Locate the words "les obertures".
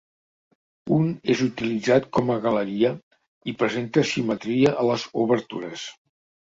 4.93-5.91